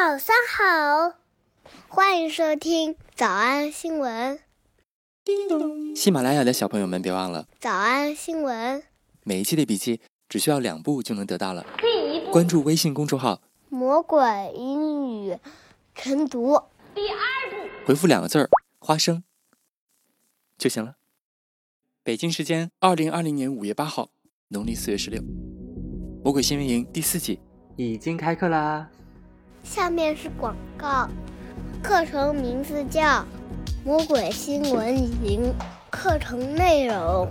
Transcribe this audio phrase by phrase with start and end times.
[0.00, 1.18] 早上好，
[1.88, 4.38] 欢迎收听早安新闻。
[5.24, 5.96] 叮咚！
[5.96, 8.80] 喜马拉雅的小朋友们，别忘了早安新闻。
[9.24, 11.66] 每一期的笔记只需要两步就能得到了。
[11.78, 14.22] 第一步，关注微信公众号“魔鬼
[14.54, 15.36] 英语
[15.96, 16.56] 晨读”。
[16.94, 17.16] 第二
[17.50, 19.24] 步，回复两个字儿“花生”
[20.56, 20.94] 就行了。
[22.04, 24.10] 北京时间二零二零年五月八号，
[24.50, 25.20] 农历四月十六，
[26.22, 27.40] 魔鬼新闻营第四季
[27.76, 28.88] 已经开课啦。
[29.68, 31.06] 下面是广告，
[31.82, 33.02] 课程名字叫
[33.84, 35.52] 《魔鬼新闻营》，
[35.90, 37.28] 课程内容：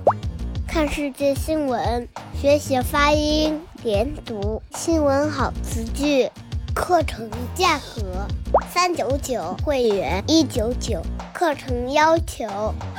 [0.68, 2.08] 看世界新闻，
[2.40, 6.30] 学习发音、连读、新闻好词句。
[6.76, 8.28] 课程价格：
[8.72, 11.02] 三九九，会员一九九。
[11.34, 12.46] 课程要求：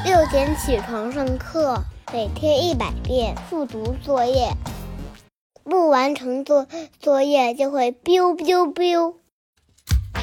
[0.04, 4.50] 六点起床上课，每天一百遍复读作业，
[5.62, 6.66] 不完成作
[6.98, 9.14] 作业就会 biu biu biu。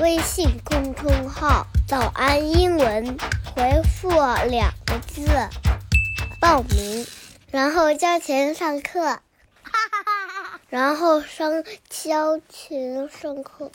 [0.01, 3.17] 微信公众号“早安英文”，
[3.55, 4.09] 回复
[4.49, 5.25] 两个字
[6.39, 7.05] 报名，
[7.49, 9.21] 然后交钱上课，哈
[9.63, 13.71] 哈哈哈然后上交钱上课。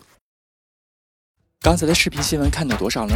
[1.61, 3.15] 刚才的视频新闻看到多少呢？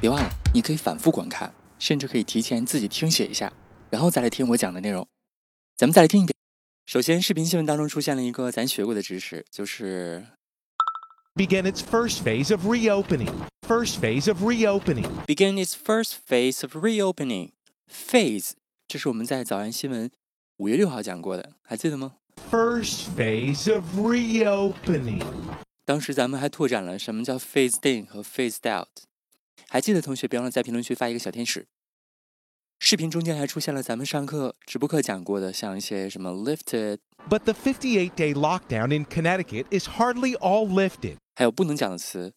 [0.00, 3.52] 别忘了，你可以反复观看，甚至可以提前自己听写一下，
[3.90, 5.06] 然后再来听我讲的内容。
[5.76, 6.34] 咱们再来听一遍。
[6.86, 10.24] 首先，视频新闻当中出现了一个咱学过的知识，就是
[11.37, 13.31] begin its first phase of reopening.
[13.67, 15.07] First phase of reopening.
[15.25, 17.51] begin its first phase of reopening.
[17.89, 18.51] Phase，
[18.87, 20.11] 这是我们在早安新闻
[20.57, 22.15] 五月六号讲过的，还记得吗？
[22.51, 25.23] First phase of reopening.
[25.85, 28.87] 当时咱们还拓展了什么叫 phased in 和 phased out。
[29.69, 31.65] 还记得同学，别忘了在评论区发一个小天使。
[32.79, 41.15] 视频中间还出现了咱们上课直播课讲过的，像一些什么 lifted。But the 58-day lockdown in Connecticut is hardly all lifted。
[41.35, 42.33] 还有不能讲的词，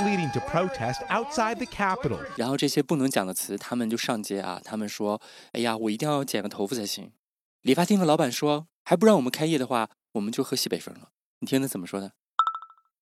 [0.00, 2.18] leading to protest outside the Capitol。
[2.36, 7.12] 然后这些不能讲的词，他们就上街啊，他们说：“哎呀，我一定要剪个头发才行。”
[7.62, 11.10] 理发厅的老板说：“还不让我们开业的话，我们就喝西北风了。”
[11.40, 12.12] 你听他怎么说的？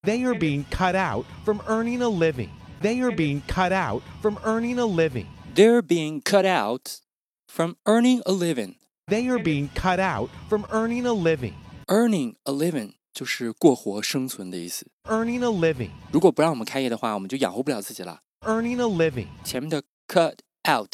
[0.03, 2.51] They are being cut out from earning a living.
[2.83, 5.27] They are being cut out from earning a living.
[5.55, 6.99] They're being cut out
[7.47, 8.77] from earning a living.
[9.07, 11.55] They are being cut out from earning a living.
[11.87, 14.87] Earning a living 就是过活、生存的意思。
[15.05, 18.21] Earning a living，如果不让我们开业的话，我们就养活不了自己了。
[18.41, 20.39] Earning a living，前面的 cut
[20.69, 20.93] out，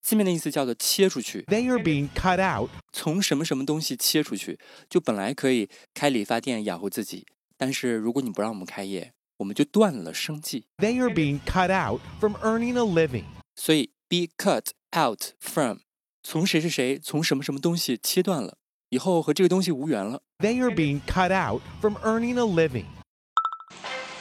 [0.00, 1.42] 字面的意思叫做切出去。
[1.48, 4.58] They are being cut out，从什么什么东西切出去，
[4.88, 10.66] 就本来可以开理发店养活自己，但是如果你不让我们开业，我们就断了生计。
[10.76, 13.24] They are being cut out from earning a living。
[13.56, 15.78] 所以 be cut out from
[16.22, 18.58] 从谁是谁，从什么什么东西切断了，
[18.90, 20.22] 以后和这个东西无缘了。
[20.38, 22.86] They are being cut out from earning a living.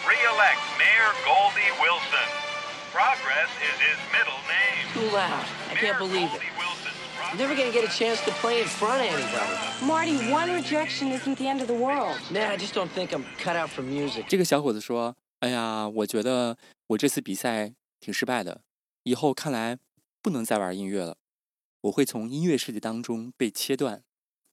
[0.08, 2.28] Re-elect Mayor Goldie Wilson.
[2.92, 4.88] Progress is his middle name.
[4.94, 5.46] Too loud.
[5.70, 6.42] I can't believe it.
[7.38, 9.86] Never gonna get a chance to play in front of anybody.
[9.86, 12.18] Marty, one rejection isn't the end of the world.
[12.32, 14.26] Nah, I just don't think I'm cut out for music.
[14.30, 16.58] 这个小伙子说：“哎呀，我觉得
[16.88, 18.62] 我这次比赛挺失败的，
[19.05, 19.79] 以后看来
[20.21, 21.17] 不能再玩音乐了，
[21.83, 24.03] 我会从音乐世界当中被切断，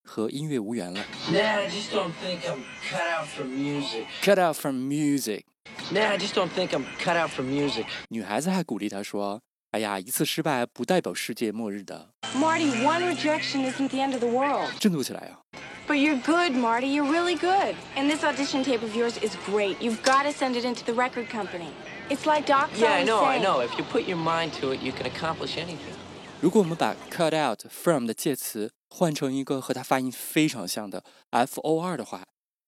[0.04, 4.06] 和音乐无缘了。” Nah, I just don't think I'm cut out for music.
[4.24, 5.44] Cut out from music.
[5.92, 7.86] Nah, I just don't think I'm cut out for music.
[8.10, 9.42] 女孩子还鼓励他说。
[9.73, 12.11] 哎呀，一次失败不代表世界末日的。
[12.35, 14.71] Marty, one rejection isn't the end of the world.
[14.79, 15.41] 振作起来呀！
[15.87, 16.87] But you're good, Marty.
[16.87, 17.75] You're really good.
[17.97, 19.77] And this audition tape of yours is great.
[19.81, 21.73] You've got to send it into the record company.
[22.09, 23.61] It's like Doc Yeah, I know, I know.
[23.61, 25.95] If you put your mind to it, you can accomplish anything.
[26.41, 32.25] 如果我们把 cut out from 的介词换成一个和它发音非常像的 f o r 的话，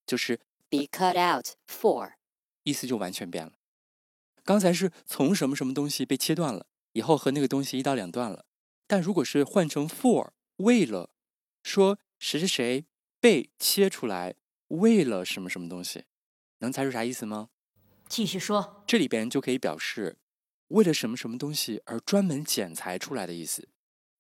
[0.07, 2.13] 就是 be cut out for，
[2.65, 3.53] 意思就完全变了。
[4.45, 6.67] 刚才是从什么什么东西被切断了。
[6.94, 8.46] 以后和那个东西一刀两断了。
[8.88, 11.12] 但如果是换成 for 为了
[11.64, 12.86] 说谁谁谁
[13.20, 14.36] 被切出来，
[14.68, 16.06] 为了什么什么东西，
[16.60, 17.50] 能猜出啥意思吗？
[18.10, 20.18] 继续说，这里边就可以表示
[20.68, 23.70] 为了什么什么东西而专门剪裁出来的意思，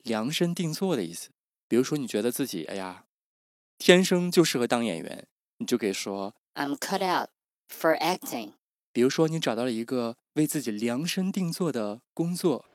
[0.03, 1.31] 量身定做的意思。
[1.67, 3.05] 比如说你觉得自己哎呀，
[3.77, 5.27] 天生就适合当演员，
[5.57, 7.29] 你就可以说 I'm cut out
[7.69, 8.53] for acting。
[8.93, 12.65] 比如说，你找到了一个为自己量身定做的工作。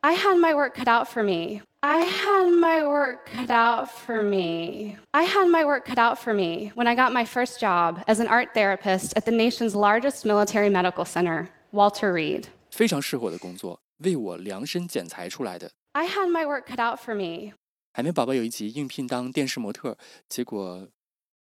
[0.00, 1.62] I had my work cut out for me.
[1.78, 4.96] I had my work cut out for me.
[5.12, 8.20] I had my work cut out for me when I got my first job as
[8.20, 12.46] an art therapist at the nation's largest military medical center, Walter Reed.
[12.70, 15.70] 非常适合我的工作，为我量身剪裁出来的。
[15.92, 17.52] I had my work cut out for me.
[17.92, 19.96] 海绵宝宝有一集应聘当电视模特，
[20.28, 20.88] 结果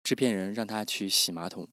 [0.02, 1.66] 制片人让他去洗马桶。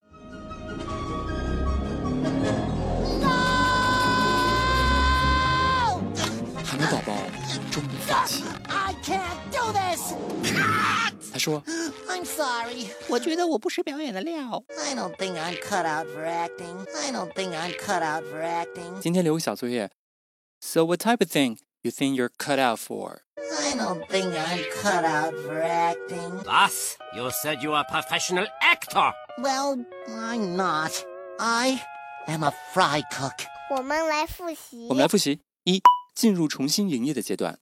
[6.65, 7.15] 海绵宝宝
[7.71, 8.45] 终于放弃。
[8.69, 10.15] I can't do this.
[11.33, 11.63] 他说
[12.09, 12.89] I'm sorry.
[13.09, 14.63] 我觉得我不是表演的料。
[14.87, 16.87] I don't think I'm cut out for acting.
[17.03, 19.91] I don't think I'm cut out for acting.：“ 今天留个小作业。
[20.61, 25.05] So what type of thing you think you're cut out for？” I don't think I'm cut
[25.05, 26.43] out for acting.
[26.45, 29.13] Thus, you said you are a professional actor.
[29.39, 30.93] Well, I'm not.
[31.39, 31.83] I
[32.27, 33.47] am a fry cook.
[33.71, 34.87] 我们来复习。
[34.89, 35.81] 我们来复习：一、
[36.15, 37.57] 进入重新营业的阶段；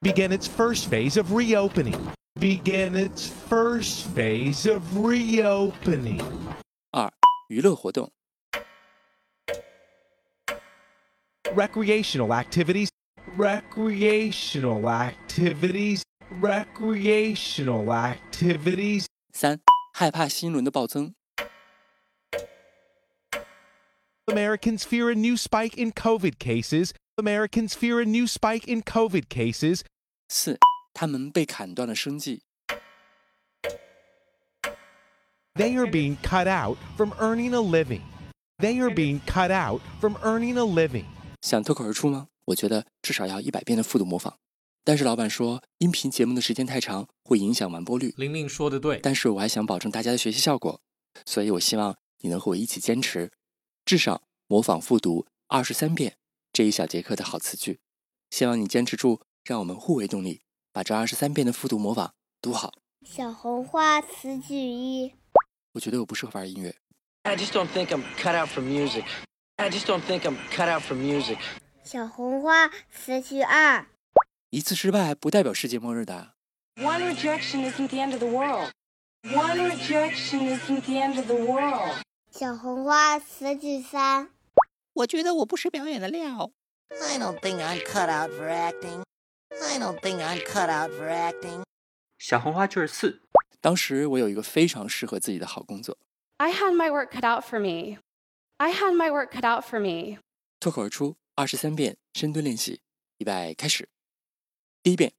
[0.00, 1.98] Begin its first phase of reopening.
[2.38, 6.22] Begin its first phase of reopening.
[6.90, 7.12] 二、
[7.48, 8.10] 娱乐活动；
[11.54, 12.88] Recreational activities.
[13.36, 16.02] Recreational activities.
[16.40, 19.06] Recreational activities.
[19.32, 19.60] 三、
[19.92, 21.12] 害怕新一轮的暴增；
[24.28, 26.92] Americans fear a new spike in COVID cases.
[27.16, 29.82] Americans fear a new spike in COVID cases.
[30.28, 30.58] 四、
[30.92, 32.40] 他们被砍断了生计；
[35.54, 38.00] They are being cut out from earning a living.
[38.58, 41.04] They are being cut out from earning a living.
[41.42, 42.28] 想脱口而出吗？
[42.46, 44.38] 我觉得至少要一百遍的复读模仿。
[44.82, 48.12] 但是老板说，音频节目的时间太长，会影响完播率。
[48.16, 50.80] 玲玲说的对，但是我还想保证大家的学习效果，
[51.24, 53.30] 所以我希望你能和我一起坚持，
[53.89, 56.15] 至少模仿复读二十三遍
[56.53, 57.79] 这一小节课的好词句。
[58.29, 62.71] 希望你坚持住，让我们互为动力，把这二十三遍的复读模仿读好。
[63.03, 65.15] 小红花词句一，
[65.71, 66.75] 我觉得我不适合玩音乐。
[67.23, 69.05] I just don't think I'm cut out for music.
[69.55, 71.39] I just don't think I'm cut out for music.
[71.83, 73.87] 小红花词句二，
[74.51, 76.35] 一次失败不代表世界末日的。
[76.75, 78.69] One rejection isn't the end of the world.
[79.23, 82.03] One rejection isn't the end of the world.
[82.31, 84.29] 小红花词句三，
[84.93, 86.51] 我觉得我不是表演的料。
[86.89, 89.03] I don't think I'm cut out for acting.
[89.49, 91.63] I don't think I'm cut out for acting.
[92.19, 93.21] 小红花句儿四，
[93.59, 95.97] 当时我有一个非常适合自己的好工作。
[96.37, 97.99] I had my work cut out for me.
[98.57, 100.19] I had my work cut out for me.
[100.59, 102.81] 脱口而出二十三遍深蹲练习，
[103.17, 103.89] 预备开始。
[104.83, 105.13] 第一遍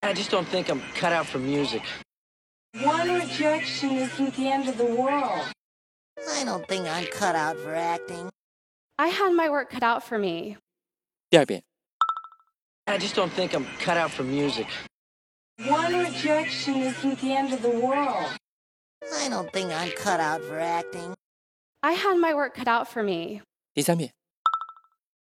[0.00, 1.82] ，I just don't think I'm cut out for music.
[2.72, 5.52] One rejection isn't the end of the world.
[6.41, 8.29] I don't think I'm cut out for acting.
[8.97, 10.57] I had my work cut out for me.
[11.29, 11.63] 第二遍，
[12.85, 14.67] I just don't think I'm cut out for music.
[15.67, 18.25] One rejection isn't the end of the world.
[19.01, 21.13] I don't think I'm cut out for acting.
[21.83, 23.41] I had my work cut out for me.
[23.73, 24.11] 第三遍，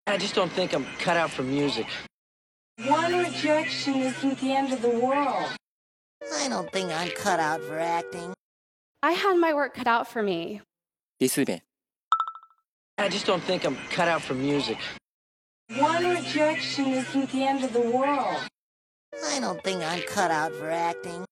[0.05, 1.87] I just don't think I'm cut out for music.
[2.87, 5.49] One rejection isn't the end of the world.
[6.39, 8.33] I don't think I'm cut out for acting.
[9.03, 10.61] I had my work cut out for me.
[11.21, 11.63] 第四遍，
[12.97, 14.79] I just don't think I'm cut out for music.
[15.79, 18.39] One rejection isn't the end of the world.
[19.25, 21.25] I don't think I'm cut out for acting.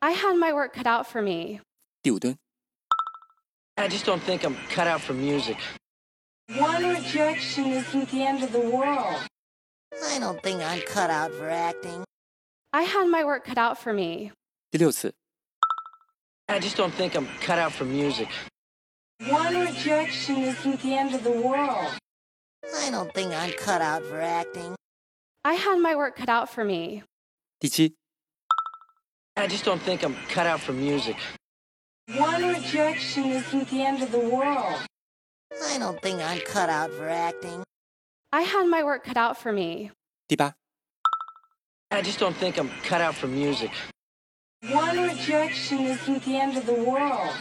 [0.00, 1.60] I had my work cut out for me.
[2.02, 2.36] 第五蹲，
[3.76, 5.56] I just don't think I'm cut out for music.
[6.58, 9.16] One rejection isn't the end of the world.
[10.12, 12.04] I don't think I'm cut out for acting.
[12.72, 14.32] I had my work cut out for me.
[14.70, 15.14] 第六次，
[16.46, 18.28] I just don't think I'm cut out for music.
[19.28, 21.92] One rejection isn't the end of the world.
[22.82, 24.74] I don't think I'm cut out for acting.
[25.44, 27.02] I had my work cut out for me.
[27.60, 27.94] 第七，
[29.36, 31.16] I just don't think I'm cut out for music.
[32.18, 34.80] One rejection isn't the end of the world.
[35.64, 37.62] I don't think I'm cut out for acting.
[38.32, 39.90] I had my work cut out for me.
[40.28, 40.54] 第八，
[41.90, 43.70] I just don't think I'm cut out for music.
[44.70, 47.40] One rejection isn't the end of the world.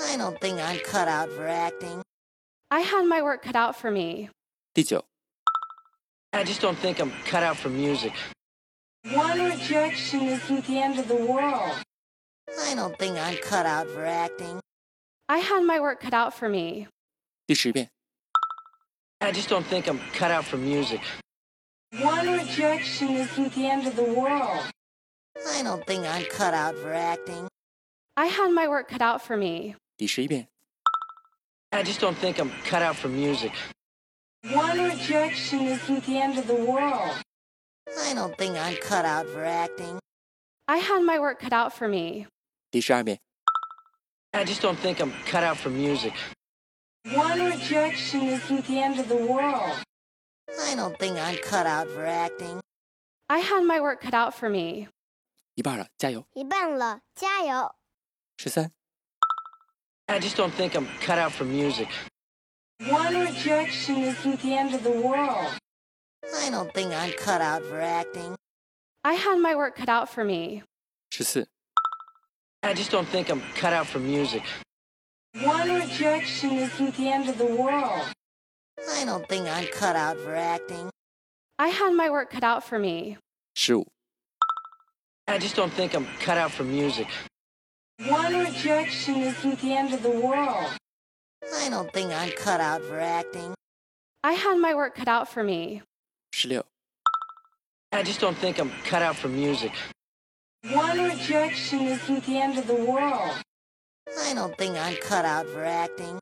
[0.00, 2.02] I don't think I'm cut out for acting.
[2.70, 4.30] I had my work cut out for me.
[4.74, 5.04] 第九，
[6.32, 8.12] I just don't think I'm cut out for music.
[9.12, 11.72] One rejection isn't the end of the world.
[12.66, 14.60] I don't think I'm cut out for acting.
[15.28, 16.86] I had my work cut out for me.
[17.46, 17.88] 第十遍，
[19.20, 21.00] I just don't think I'm cut out for music.
[22.02, 24.60] One rejection isn't the end of the world.
[25.50, 27.48] I don't think I'm cut out for acting.
[28.16, 29.76] I had my work cut out for me.
[29.96, 30.48] 第十一遍，
[31.70, 33.52] I just don't think I'm cut out for music.
[34.42, 37.16] One rejection isn't the end of the world.
[37.86, 39.98] I don't think I'm cut out for acting.
[40.66, 42.26] I had my work cut out for me.
[42.70, 43.18] 第十二遍，
[44.32, 46.12] I just don't think I'm cut out for music.
[47.14, 49.78] One rejection isn't the end of the world.
[50.48, 52.60] I don't think I'm cut out for acting.
[53.28, 54.88] I had my work cut out for me.
[55.54, 56.26] 一半了，加油！
[56.34, 57.74] 一半了，加油！
[58.36, 58.70] 十三、
[60.06, 61.88] I just don't think I'm cut out for music.
[62.88, 65.58] One rejection isn't the end of the world.
[66.40, 68.36] I don't think I'm cut out for acting.
[69.04, 70.62] I had my work cut out for me.
[71.10, 71.48] 十四、
[72.62, 74.42] I just don't think I'm cut out for music.
[75.42, 78.06] One rejection isn't the end of the world.
[78.96, 80.90] I don't think I'm cut out for acting.
[81.58, 83.18] I had my work cut out for me.
[83.54, 83.86] 十五、
[85.26, 87.08] I just don't think I'm cut out for music.
[87.99, 90.71] One rejection isn't the end of the world.
[91.55, 93.53] I don't think I'm cut out for acting.
[94.23, 95.81] I had my work cut out for me.
[96.33, 96.61] 16.
[97.91, 99.71] I just don't think I'm cut out for music.
[100.71, 103.35] One rejection isn't the end of the world.
[104.25, 106.19] I don't think I'm cut out for acting.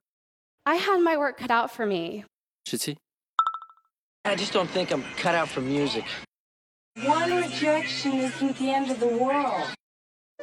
[0.66, 2.26] I had my work cut out for me.
[2.68, 2.98] 17.
[4.26, 6.06] I just don't think I'm cut out for music.
[7.06, 9.68] One rejection isn't the end of the world.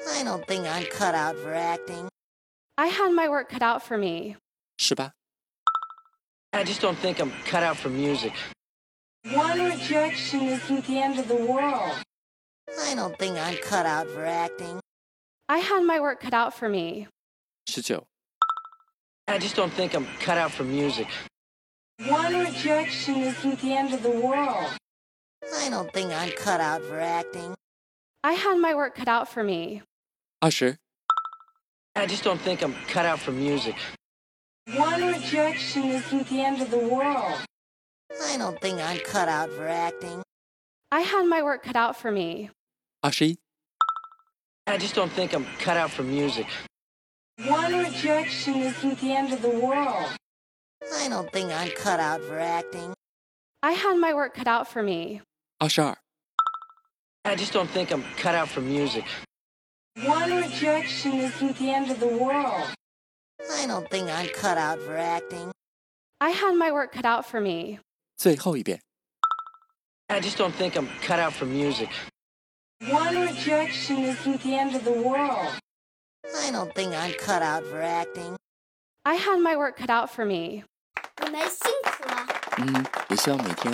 [0.07, 2.09] I don't think I'm cut out for acting.
[2.76, 4.37] I had my work cut out for me.
[4.78, 5.12] Shiba.
[6.52, 8.33] I just don't think I'm cut out for music.
[9.33, 11.93] One rejection isn't the end of the world.
[12.81, 14.81] I don't think I'm cut out for acting.
[15.49, 17.09] I had my work cut out for me.
[17.75, 18.00] 19.
[19.26, 21.09] I just don't think I'm cut out for music.
[22.07, 24.71] One rejection isn't the end of the world.
[25.57, 27.55] I don't think I'm cut out for acting.
[28.24, 29.81] I had my work cut out for me.
[30.39, 30.77] 二十、
[31.93, 33.75] I just don't think I'm cut out for music.
[34.77, 37.36] One rejection isn't the end of the world.
[38.25, 40.22] I don't think I'm cut out for acting.
[40.91, 42.50] I had my work cut out for me.
[43.01, 43.39] 二十一、
[44.65, 46.48] I just don't think I'm cut out for music.
[47.48, 50.07] One rejection isn't the end of the world.
[50.93, 52.93] I don't think I'm cut out for acting.
[53.62, 55.22] I had my work cut out for me.
[55.60, 55.98] 二十二、
[57.27, 59.05] I just don't think I'm cut out for music.
[60.05, 62.74] One rejection isn't the end of the world.
[63.51, 65.51] I don't think I'm cut out for acting.
[66.19, 67.79] I had my work cut out for me.
[68.17, 68.81] 最后一遍。
[70.07, 71.89] I just don't think I'm cut out for music.
[72.89, 75.53] One rejection isn't the end of the world.
[76.25, 78.36] I don't think I'm cut out for acting.
[79.05, 80.63] I had my work cut out for me.
[81.22, 82.25] 你们辛苦了。
[82.57, 83.74] 嗯，也希望每天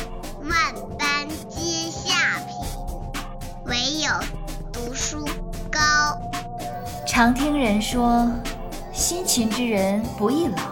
[4.01, 4.09] 有
[4.73, 5.23] 读书
[5.71, 5.79] 高。
[7.05, 8.27] 常听人说，
[8.91, 10.70] 辛勤之人不易老。